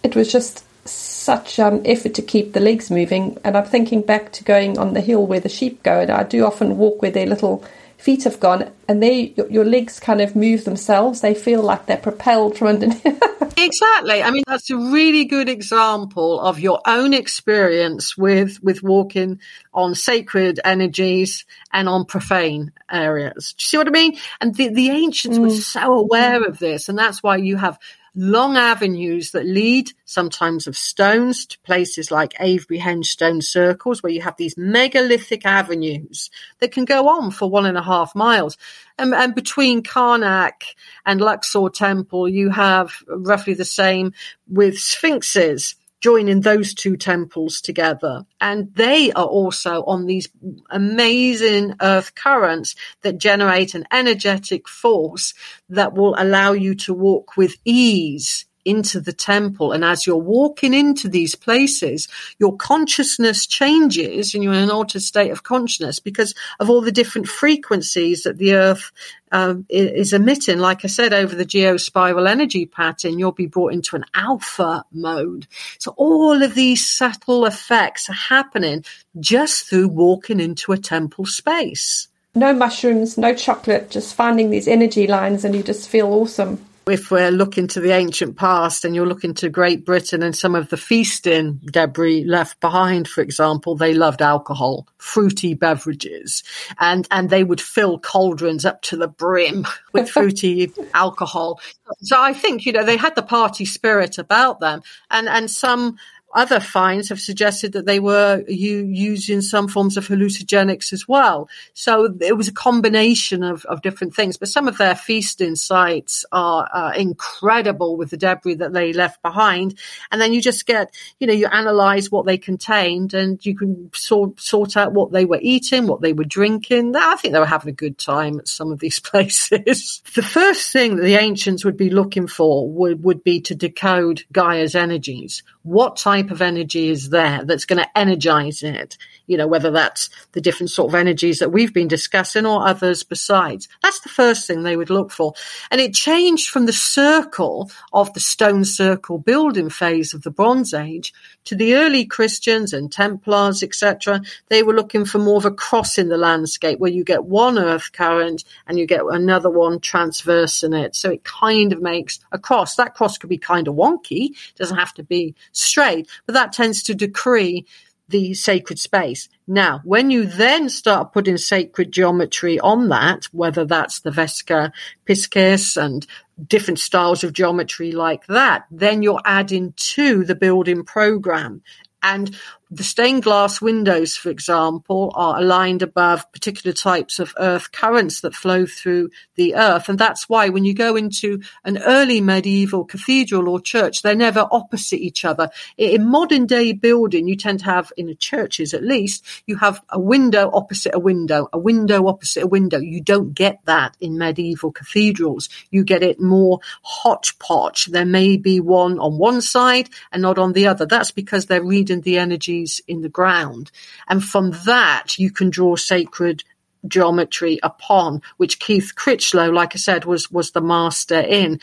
[0.02, 3.38] it was just such um, effort to keep the legs moving.
[3.44, 6.22] And I'm thinking back to going on the hill where the sheep go, and I
[6.22, 7.64] do often walk where their little
[7.98, 11.20] feet have gone, and they your legs kind of move themselves.
[11.20, 13.04] They feel like they're propelled from underneath.
[13.58, 14.22] exactly.
[14.22, 19.40] I mean, that's a really good example of your own experience with with walking
[19.74, 23.52] on sacred energies and on profane areas.
[23.52, 24.16] Do you see what I mean?
[24.40, 25.42] And the, the ancients mm.
[25.42, 27.78] were so aware of this, and that's why you have
[28.20, 34.10] long avenues that lead sometimes of stones to places like Avebury Henge stone circles where
[34.10, 36.28] you have these megalithic avenues
[36.58, 38.58] that can go on for one and a half miles.
[38.98, 40.64] And, and between Karnak
[41.06, 44.12] and Luxor Temple, you have roughly the same
[44.48, 48.24] with sphinxes joining those two temples together.
[48.40, 50.28] And they are also on these
[50.70, 55.34] amazing earth currents that generate an energetic force
[55.68, 59.72] that will allow you to walk with ease into the temple.
[59.72, 62.06] And as you're walking into these places,
[62.38, 66.92] your consciousness changes and you're in an altered state of consciousness because of all the
[66.92, 68.92] different frequencies that the earth
[69.32, 70.58] um, is emitting.
[70.58, 75.46] Like I said, over the geospiral energy pattern, you'll be brought into an alpha mode.
[75.78, 78.84] So all of these subtle effects are happening
[79.18, 82.08] just through walking into a temple space.
[82.34, 87.10] No mushrooms, no chocolate, just finding these energy lines and you just feel awesome if
[87.10, 90.68] we're looking to the ancient past and you're looking to Great Britain and some of
[90.68, 96.42] the feasting debris left behind, for example, they loved alcohol, fruity beverages,
[96.78, 101.60] and, and they would fill cauldrons up to the brim with fruity alcohol.
[102.00, 105.98] So I think, you know, they had the party spirit about them and, and some
[106.34, 111.48] other finds have suggested that they were using some forms of hallucinogenics as well.
[111.72, 114.36] So it was a combination of, of different things.
[114.36, 119.22] But some of their feasting sites are uh, incredible with the debris that they left
[119.22, 119.78] behind.
[120.10, 123.90] And then you just get, you know, you analyze what they contained and you can
[123.94, 126.94] sort, sort out what they were eating, what they were drinking.
[126.94, 130.02] I think they were having a good time at some of these places.
[130.14, 134.24] the first thing that the ancients would be looking for would, would be to decode
[134.30, 135.42] Gaia's energies.
[135.68, 138.96] What type of energy is there that's going to energize it?
[139.26, 143.02] You know, whether that's the different sort of energies that we've been discussing or others
[143.02, 143.68] besides.
[143.82, 145.34] That's the first thing they would look for.
[145.70, 150.72] And it changed from the circle of the stone circle building phase of the Bronze
[150.72, 151.12] Age
[151.44, 154.22] to the early Christians and Templars, etc.
[154.48, 157.58] They were looking for more of a cross in the landscape where you get one
[157.58, 160.96] earth current and you get another one transversing it.
[160.96, 162.76] So it kind of makes a cross.
[162.76, 164.30] That cross could be kind of wonky.
[164.30, 167.66] It doesn't have to be straight, but that tends to decree
[168.08, 169.28] the sacred space.
[169.46, 174.72] Now, when you then start putting sacred geometry on that, whether that's the Vesica
[175.06, 176.06] Piscis and
[176.46, 181.62] different styles of geometry like that, then you're adding to the building program.
[182.02, 182.34] And
[182.70, 188.34] the stained glass windows, for example, are aligned above particular types of earth currents that
[188.34, 189.88] flow through the earth.
[189.88, 194.46] And that's why when you go into an early medieval cathedral or church, they're never
[194.50, 195.48] opposite each other.
[195.78, 199.98] In modern day building, you tend to have, in churches at least, you have a
[199.98, 202.78] window opposite a window, a window opposite a window.
[202.78, 205.48] You don't get that in medieval cathedrals.
[205.70, 207.86] You get it more hodgepodge.
[207.86, 210.84] There may be one on one side and not on the other.
[210.84, 213.70] That's because they're reading the energy in the ground.
[214.08, 216.44] And from that, you can draw sacred
[216.86, 221.60] geometry upon, which Keith Critchlow, like I said, was, was the master in.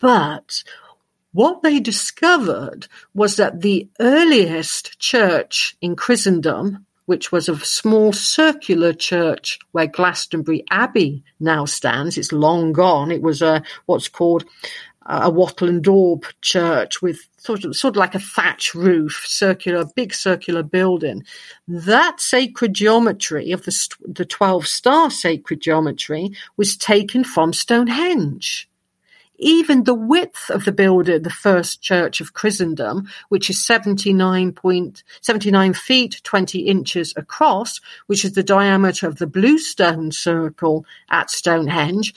[0.00, 0.62] But
[1.32, 8.92] what they discovered was that the earliest church in Christendom, which was a small circular
[8.92, 12.18] church where Glastonbury Abbey now stands.
[12.18, 13.10] It's long gone.
[13.10, 14.44] It was a what's called
[15.08, 19.86] a wattle and daub church with sort of sort of like a thatch roof, circular,
[19.96, 21.24] big circular building.
[21.66, 28.68] That sacred geometry of the the twelve star sacred geometry was taken from Stonehenge.
[29.40, 35.04] Even the width of the building, the first church of Christendom, which is 79 point,
[35.20, 42.14] 79 feet, 20 inches across, which is the diameter of the bluestone circle at Stonehenge,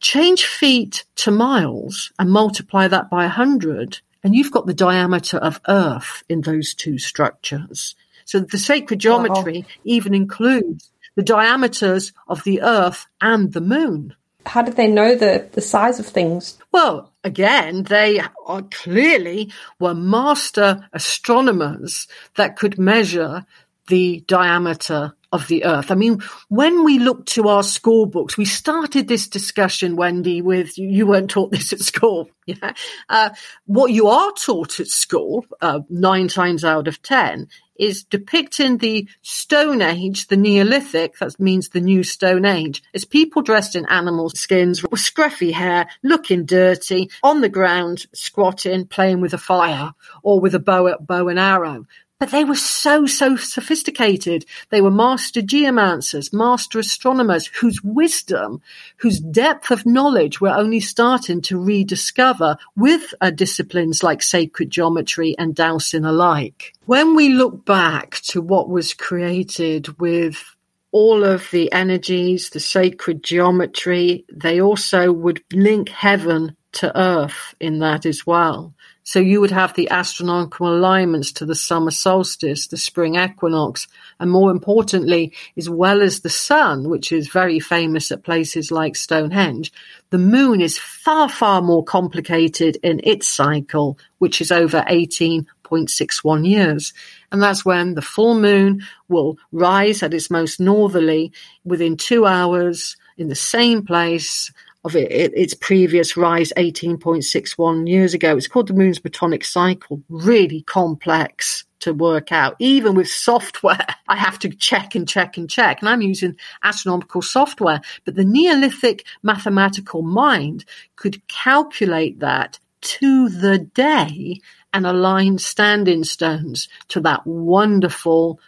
[0.00, 5.60] change feet to miles and multiply that by 100, and you've got the diameter of
[5.68, 7.94] Earth in those two structures.
[8.24, 9.74] So the sacred geometry wow.
[9.84, 14.14] even includes the diameters of the Earth and the Moon.
[14.46, 16.58] How did they know the, the size of things?
[16.72, 22.06] Well, again, they are clearly were master astronomers
[22.36, 23.44] that could measure
[23.88, 25.90] the diameter of the earth.
[25.90, 30.78] I mean, when we look to our school books, we started this discussion, Wendy, with
[30.78, 32.30] you weren't taught this at school.
[32.48, 32.72] Yeah.
[33.10, 33.28] Uh,
[33.66, 37.46] what you are taught at school, uh, nine times out of 10,
[37.78, 43.42] is depicting the Stone Age, the Neolithic, that means the new Stone Age, as people
[43.42, 49.34] dressed in animal skins with scruffy hair, looking dirty, on the ground, squatting, playing with
[49.34, 51.84] a fire or with a bow, bow and arrow.
[52.20, 54.44] But they were so, so sophisticated.
[54.70, 58.60] They were master geomancers, master astronomers whose wisdom,
[58.96, 65.36] whose depth of knowledge we're only starting to rediscover with uh, disciplines like sacred geometry
[65.38, 66.74] and dowsing alike.
[66.86, 70.42] When we look back to what was created with
[70.90, 77.78] all of the energies, the sacred geometry, they also would link heaven to earth in
[77.78, 78.74] that as well.
[79.08, 83.88] So you would have the astronomical alignments to the summer solstice, the spring equinox,
[84.20, 88.96] and more importantly, as well as the sun, which is very famous at places like
[88.96, 89.72] Stonehenge,
[90.10, 96.92] the moon is far, far more complicated in its cycle, which is over 18.61 years.
[97.32, 101.32] And that's when the full moon will rise at its most northerly
[101.64, 104.52] within two hours in the same place
[104.88, 108.36] of it, it, its previous rise 18.61 years ago.
[108.36, 110.02] It's called the moon's metonic cycle.
[110.08, 112.56] Really complex to work out.
[112.58, 115.80] Even with software, I have to check and check and check.
[115.80, 117.80] And I'm using astronomical software.
[118.04, 120.64] But the Neolithic mathematical mind
[120.96, 124.40] could calculate that to the day
[124.72, 128.40] and align standing stones to that wonderful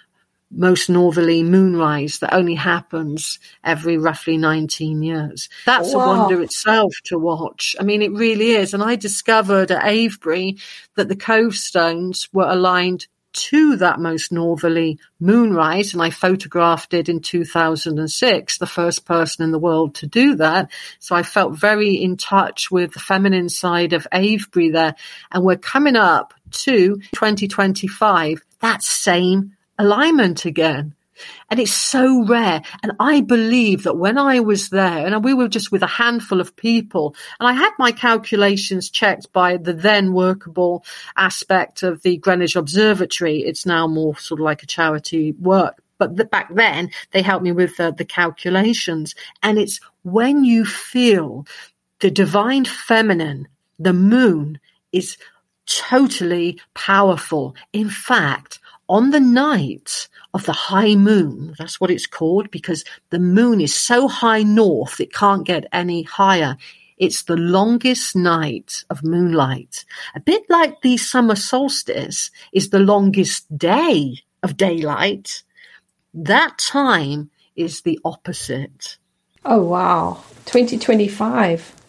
[0.51, 5.49] most northerly moonrise that only happens every roughly 19 years.
[5.65, 6.01] That's wow.
[6.01, 7.77] a wonder itself to watch.
[7.79, 8.75] I mean, it really is.
[8.75, 10.59] And I discovered at Avebury
[10.97, 17.09] that the cove stones were aligned to that most northerly moonrise, and I photographed it
[17.09, 20.71] in 2006, the first person in the world to do that.
[20.99, 24.97] So I felt very in touch with the feminine side of Avebury there,
[25.31, 30.95] and we're coming up to 2025, that same alignment again.
[31.51, 32.63] And it's so rare.
[32.83, 36.41] And I believe that when I was there, and we were just with a handful
[36.41, 40.85] of people, and I had my calculations checked by the then workable
[41.17, 43.41] aspect of the Greenwich Observatory.
[43.41, 45.83] It's now more sort of like a charity work.
[45.99, 49.15] But the, back then, they helped me with uh, the calculations.
[49.43, 51.47] And it's when you feel
[52.01, 54.59] the divine feminine, the moon,
[54.93, 55.19] is
[55.67, 57.55] totally powerful.
[57.73, 58.59] In fact,
[58.91, 63.73] on the night of the high moon, that's what it's called because the moon is
[63.73, 66.57] so high north, it can't get any higher.
[66.99, 69.85] It's the longest night of moonlight.
[70.17, 75.45] A bit like the summer solstice is the longest day of daylight.
[76.13, 78.99] That time is the opposite.
[79.45, 80.25] Oh, wow.
[80.47, 81.80] 2025.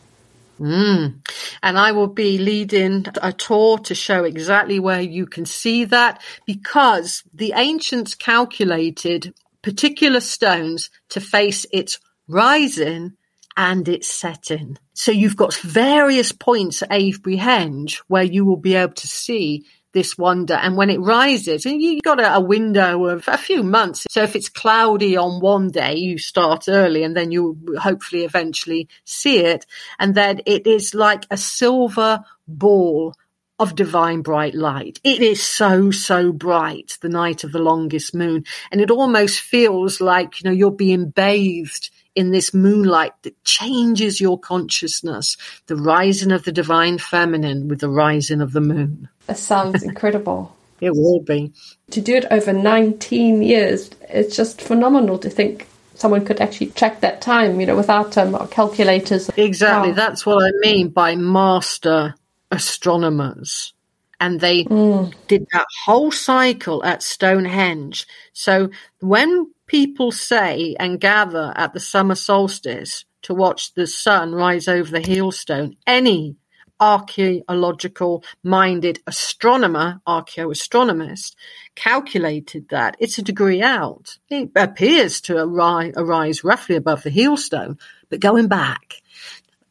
[0.62, 1.28] Mm.
[1.64, 6.22] And I will be leading a tour to show exactly where you can see that
[6.46, 9.34] because the ancients calculated
[9.64, 13.14] particular stones to face its rising
[13.58, 14.78] and its setting.
[14.94, 19.66] So you've got various points at Avebury Henge where you will be able to see
[19.94, 20.54] this wonder.
[20.54, 24.06] And when it rises, and you've got a, a, window of a few months.
[24.10, 28.88] So if it's cloudy on one day, you start early and then you hopefully eventually
[29.06, 29.66] see it.
[30.00, 33.16] And then it is like a silver ball
[33.62, 35.00] of divine bright light.
[35.04, 38.44] It is so, so bright, the night of the longest moon.
[38.72, 44.20] And it almost feels like, you know, you're being bathed in this moonlight that changes
[44.20, 45.38] your consciousness,
[45.68, 49.08] the rising of the divine feminine with the rising of the moon.
[49.28, 50.56] That sounds incredible.
[50.82, 51.54] it will be.
[51.92, 57.02] To do it over 19 years, it's just phenomenal to think someone could actually track
[57.02, 59.30] that time, you know, without um, calculators.
[59.38, 59.90] Exactly.
[59.90, 59.96] Wow.
[59.96, 62.16] That's what I mean by master
[62.50, 63.74] astronomers.
[64.20, 65.14] And they mm.
[65.28, 68.06] did that whole cycle at Stonehenge.
[68.34, 68.70] So
[69.00, 74.92] when people say and gather at the summer solstice to watch the sun rise over
[74.92, 76.36] the Heelstone, any
[76.82, 81.36] archaeological minded astronomer, archaeoastronomist,
[81.76, 84.18] calculated that it's a degree out.
[84.30, 87.78] It appears to arise, arise roughly above the heel stone,
[88.10, 88.96] but going back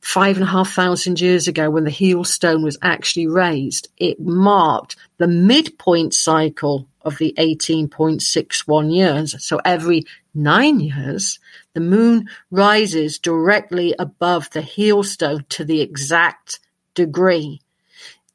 [0.01, 4.19] five and a half thousand years ago when the heel stone was actually raised, it
[4.19, 9.45] marked the midpoint cycle of the 18.61 years.
[9.45, 10.05] So every
[10.35, 11.39] nine years,
[11.75, 16.61] the moon rises directly above the heel stone to the exact
[17.07, 17.61] degree.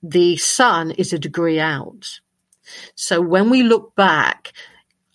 [0.03, 2.19] The sun is a degree out.
[2.95, 4.53] So when we look back,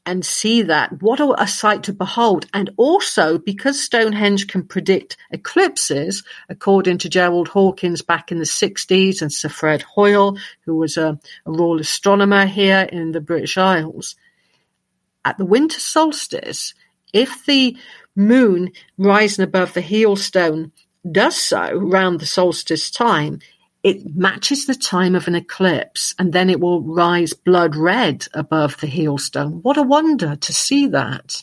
[0.07, 1.03] and see that.
[1.03, 2.47] What a, sight to behold.
[2.55, 9.23] And also, because Stonehenge can predict eclipses, according to Gerald Hawkins back in the 60s
[9.23, 14.17] and Sir Fred Hoyle, who was a, a royal astronomer here in the British Isles,
[15.25, 16.75] at the winter solstice,
[17.13, 17.77] if the
[18.17, 20.73] moon rising above the heel stone
[21.11, 23.41] does so round the solstice time,
[23.83, 28.79] it matches the time of an eclipse and then it will rise blood red above
[28.81, 29.61] the heel stone.
[29.63, 31.43] What a wonder to see that,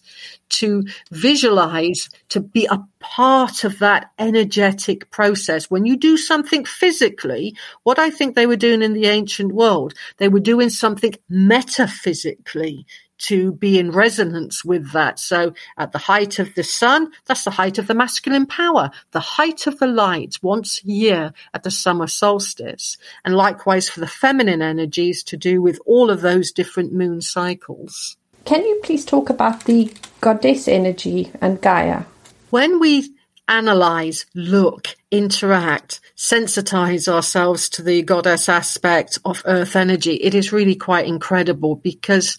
[0.49, 5.71] to visualize, to be a part of that energetic process.
[5.71, 9.95] When you do something physically, what I think they were doing in the ancient world,
[10.17, 12.85] they were doing something metaphysically
[13.19, 15.19] to be in resonance with that.
[15.19, 19.19] So at the height of the sun, that's the height of the masculine power, the
[19.19, 22.97] height of the light once a year at the summer solstice.
[23.25, 28.17] And likewise for the feminine energies to do with all of those different moon cycles.
[28.45, 32.03] Can you please talk about the goddess energy and Gaia?
[32.49, 33.13] When we
[33.47, 40.75] analyze, look, interact, sensitize ourselves to the goddess aspect of earth energy, it is really
[40.75, 42.37] quite incredible because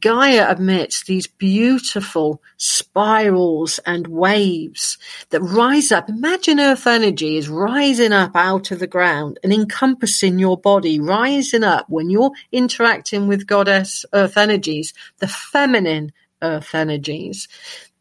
[0.00, 4.98] Gaia emits these beautiful spirals and waves
[5.30, 6.08] that rise up.
[6.08, 11.62] Imagine earth energy is rising up out of the ground and encompassing your body, rising
[11.62, 16.12] up when you're interacting with goddess earth energies, the feminine
[16.42, 17.46] earth energies,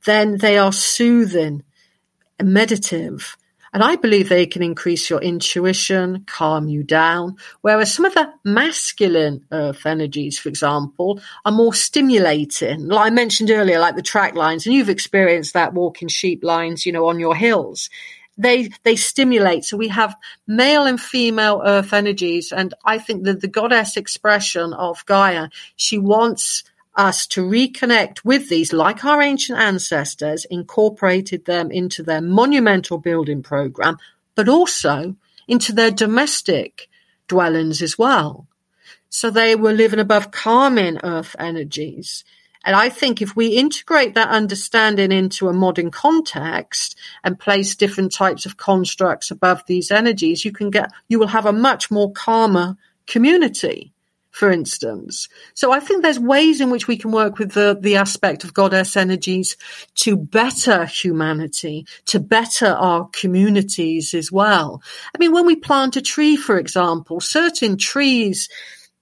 [0.06, 1.64] then they are soothing,
[2.42, 3.38] meditative,
[3.76, 7.36] and I believe they can increase your intuition, calm you down.
[7.59, 12.88] Whereas some of the masculine earth energies, for example, are more stimulating.
[12.88, 16.86] Like I mentioned earlier, like the track lines, and you've experienced that walking sheep lines,
[16.86, 17.89] you know, on your hills
[18.38, 19.65] they they stimulate.
[19.65, 20.15] So we have
[20.47, 25.97] male and female earth energies, and I think that the goddess expression of Gaia, she
[25.97, 26.63] wants
[26.96, 33.43] us to reconnect with these, like our ancient ancestors, incorporated them into their monumental building
[33.43, 33.98] program,
[34.36, 35.16] but also
[35.48, 36.89] into their domestic
[37.28, 38.48] dwellings as well.
[39.10, 42.24] So they were living above calming earth energies.
[42.66, 48.12] And I think if we integrate that understanding into a modern context and place different
[48.12, 52.12] types of constructs above these energies, you can get, you will have a much more
[52.12, 52.76] calmer
[53.06, 53.93] community
[54.36, 55.30] for instance.
[55.54, 58.54] So I think there's ways in which we can work with the, the aspect of
[58.54, 59.56] goddess energies
[59.96, 64.84] to better humanity, to better our communities as well.
[65.16, 68.50] I mean, when we plant a tree, for example, certain trees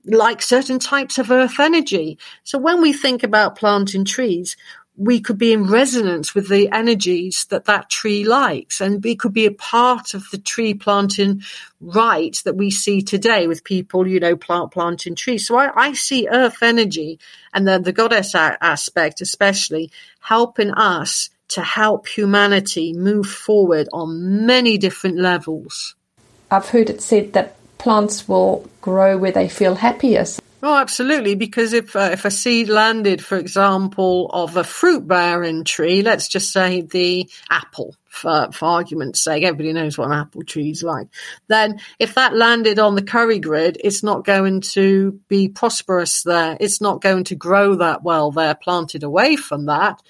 [0.05, 2.19] like certain types of earth energy.
[2.43, 4.55] So when we think about planting trees,
[4.95, 9.33] we could be in resonance with the energies that that tree likes and we could
[9.33, 11.41] be a part of the tree planting
[11.81, 15.47] right that we see today with people you know plant planting trees.
[15.47, 17.19] So i, I see earth energy
[17.53, 24.45] and then the goddess a- aspect especially helping us to help humanity move forward on
[24.45, 25.95] many different levels.
[26.49, 31.35] I've heard it said that plants will grow where they feel happiest Oh, absolutely.
[31.35, 36.29] Because if uh, if a seed landed, for example, of a fruit bearing tree, let's
[36.29, 40.81] just say the apple, for, for argument's sake, everybody knows what an apple tree is
[40.81, 41.07] like.
[41.49, 46.55] Then, if that landed on the curry grid, it's not going to be prosperous there.
[46.59, 48.55] It's not going to grow that well there.
[48.55, 50.01] Planted away from that,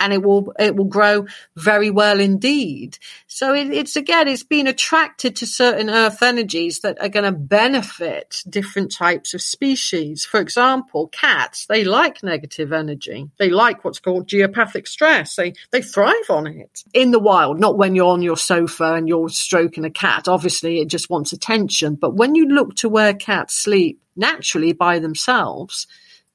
[0.00, 1.26] and it will it will grow
[1.56, 2.98] very well indeed.
[3.26, 7.38] So it, it's again it's been attracted to certain earth energies that are going to
[7.38, 10.24] benefit different types of species.
[10.24, 13.30] For example, cats they like negative energy.
[13.38, 15.36] They like what's called geopathic stress.
[15.36, 19.08] They they thrive on it in the wild, not when you're on your sofa and
[19.08, 20.28] you're stroking a cat.
[20.28, 21.94] Obviously, it just wants attention.
[21.94, 25.86] But when you look to where cats sleep naturally by themselves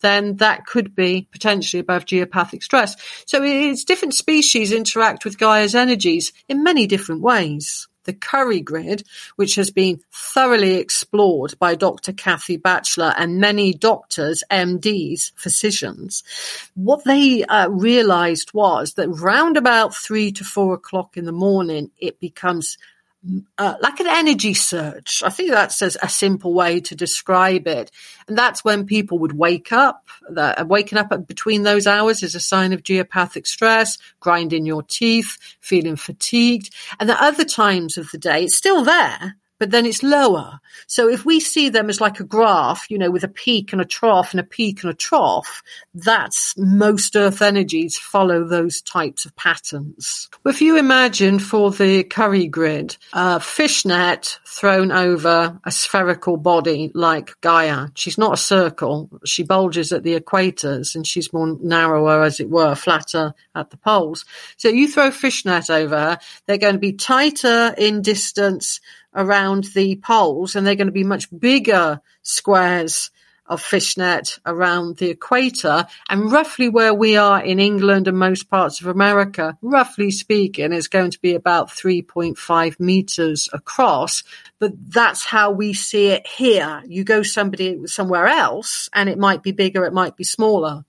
[0.03, 2.95] then that could be potentially above geopathic stress.
[3.25, 7.87] So it's different species interact with Gaia's energies in many different ways.
[8.05, 9.03] The Curry grid,
[9.37, 12.11] which has been thoroughly explored by Dr.
[12.11, 16.21] Käthe Bachler and many doctors, MDs, physicians,
[16.75, 21.91] what they uh, realized was that round about three to four o'clock in the morning,
[21.97, 22.77] it becomes
[23.57, 25.23] uh, like an energy surge.
[25.25, 27.89] I think that's a, a, simple way to describe it.
[28.27, 30.07] And that's when people would wake up.
[30.29, 34.83] The, uh, waking up between those hours is a sign of geopathic stress, grinding your
[34.83, 36.73] teeth, feeling fatigued.
[36.99, 40.59] And the other times of the day, it's still there, but then it's lower.
[40.87, 43.81] So if we see them as like a graph, you know, with a peak and
[43.81, 49.23] a trough and a peak and a trough, that's most earth energies follow those types
[49.23, 50.27] of patterns.
[50.45, 57.39] If you imagine for the curry grid, a fishnet thrown over a spherical body like
[57.39, 59.09] Gaia, she's not a circle.
[59.23, 63.77] She bulges at the equators and she's more narrower, as it were, flatter at the
[63.77, 64.25] poles.
[64.57, 68.81] So you throw fishnet over her, they're going to be tighter in distance
[69.15, 73.11] around the poles and they're going to be much bigger squares
[73.45, 78.79] of fishnet around the equator and roughly where we are in England and most parts
[78.79, 84.23] of America, roughly speaking, is going to be about 3.5 meters across.
[84.59, 86.81] But that's how we see it here.
[86.87, 90.85] You go somebody somewhere else and it might be bigger, it might be smaller.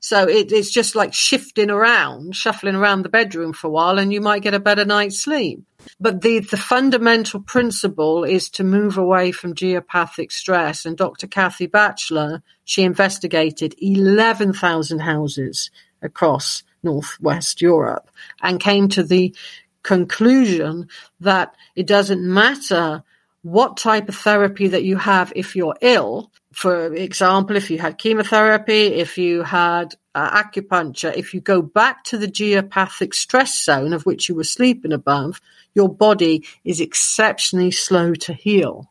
[0.00, 4.12] So it, it's just like shifting around, shuffling around the bedroom for a while, and
[4.12, 5.62] you might get a better night's sleep.
[6.00, 10.84] But the, the fundamental principle is to move away from geopathic stress.
[10.84, 11.26] And Dr.
[11.26, 15.70] Käthe Bachler, she investigated 11,000 houses
[16.02, 19.34] across Northwest Europe and came to the
[19.82, 20.88] conclusion
[21.20, 23.02] that it doesn't matter
[23.50, 26.30] what type of therapy that you have if you're ill.
[26.52, 32.04] For example, if you had chemotherapy, if you had uh, acupuncture, if you go back
[32.04, 35.40] to the geopathic stress zone of which you were sleeping above,
[35.74, 38.90] your body is exceptionally slow to heal.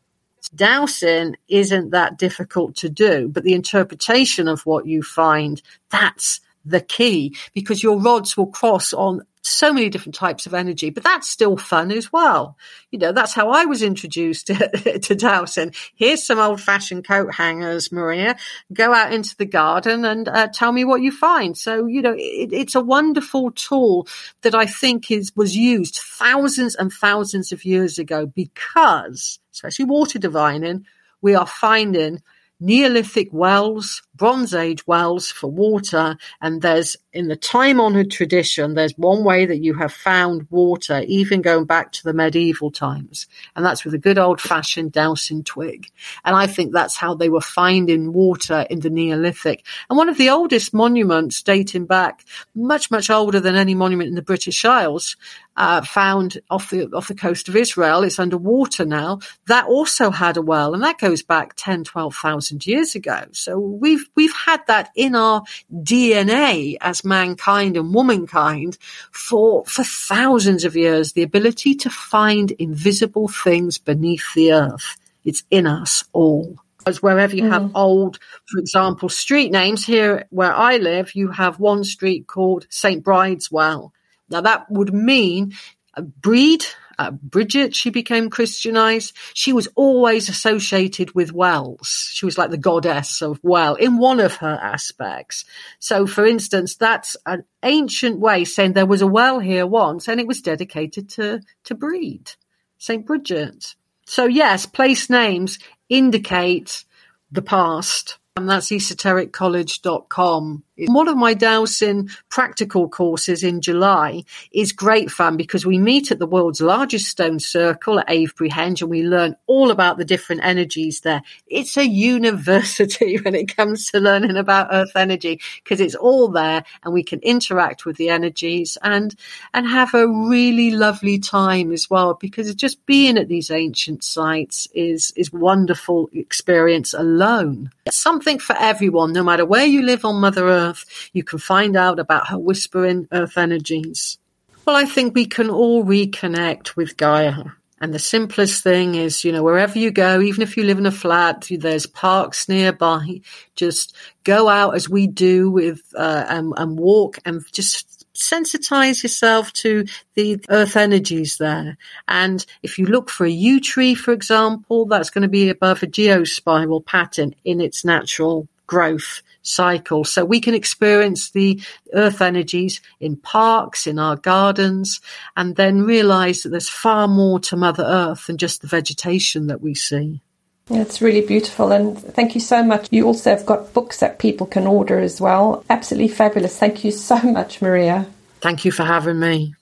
[0.55, 6.81] Dowsing isn't that difficult to do, but the interpretation of what you find, that's the
[6.81, 11.29] key because your rods will cross on so many different types of energy, but that's
[11.29, 12.57] still fun as well.
[12.91, 15.73] You know, that's how I was introduced to, to dowsing.
[15.95, 18.35] Here's some old fashioned coat hangers, Maria.
[18.73, 21.57] Go out into the garden and uh, tell me what you find.
[21.57, 24.07] So, you know, it, it's a wonderful tool
[24.41, 30.19] that I think is, was used thousands and thousands of years ago because, especially water
[30.19, 30.85] divining,
[31.21, 32.21] we are finding
[32.59, 36.17] Neolithic wells, Bronze Age wells for water.
[36.41, 41.03] And there's, in the time honored tradition, there's one way that you have found water,
[41.07, 43.27] even going back to the medieval times.
[43.55, 45.89] And that's with a good old fashioned dowsing twig.
[46.25, 49.65] And I think that's how they were finding water in the Neolithic.
[49.89, 54.15] And one of the oldest monuments dating back much, much older than any monument in
[54.15, 55.15] the British Isles
[55.57, 58.03] uh, found off the off the coast of Israel.
[58.03, 59.19] It's underwater now.
[59.47, 63.25] That also had a well, and that goes back 10, 12,000 years ago.
[63.31, 65.43] So we've we've had that in our
[65.73, 68.77] DNA as mankind and womankind
[69.11, 71.13] for for thousands of years.
[71.13, 74.97] The ability to find invisible things beneath the earth.
[75.23, 77.71] It's in us all as wherever you have mm.
[77.75, 83.03] old, for example, street names here where I live, you have one street called St.
[83.03, 83.93] Bride's Well.
[84.29, 85.53] Now that would mean
[85.93, 86.65] a breed,
[86.99, 89.15] uh, Bridget, she became Christianized.
[89.33, 92.09] She was always associated with wells.
[92.11, 95.45] She was like the goddess of well in one of her aspects.
[95.79, 100.19] So, for instance, that's an ancient way saying there was a well here once and
[100.19, 102.31] it was dedicated to, to breed,
[102.77, 103.05] St.
[103.05, 103.75] Bridget.
[104.05, 106.83] So, yes, place names indicate
[107.31, 108.17] the past.
[108.35, 110.63] And that's esotericcollege.com.
[110.85, 116.19] One of my dowsing practical courses in July is great fun because we meet at
[116.19, 120.43] the world's largest stone circle at Avebury Henge and we learn all about the different
[120.43, 121.23] energies there.
[121.47, 126.63] It's a university when it comes to learning about earth energy because it's all there
[126.83, 129.15] and we can interact with the energies and,
[129.55, 134.67] and have a really lovely time as well because just being at these ancient sites
[134.75, 137.71] is, is wonderful experience alone.
[137.87, 141.39] It's something for everyone, no matter where you live on Mother Earth Earth, you can
[141.39, 144.17] find out about her whispering earth energies.
[144.65, 147.45] Well, I think we can all reconnect with Gaia.
[147.79, 150.87] And the simplest thing is, you know, wherever you go, even if you live in
[150.87, 153.21] a flat, there's parks nearby.
[153.55, 159.53] Just go out as we do with uh, and, and walk and just sensitize yourself
[159.53, 161.77] to the earth energies there.
[162.07, 165.83] And if you look for a yew tree, for example, that's going to be above
[165.83, 170.03] a geospiral pattern in its natural growth cycle.
[170.03, 171.61] So we can experience the
[171.93, 175.01] earth energies in parks, in our gardens,
[175.35, 179.61] and then realize that there's far more to Mother Earth than just the vegetation that
[179.61, 180.21] we see.
[180.69, 182.89] Yeah, it's really beautiful, and thank you so much.
[182.91, 185.63] You also have got books that people can order as well.
[185.69, 186.57] Absolutely fabulous.
[186.59, 188.05] Thank you so much, Maria.
[188.41, 189.55] Thank you for having me.